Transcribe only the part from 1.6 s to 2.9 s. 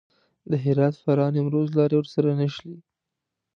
لارې ورسره نښلي.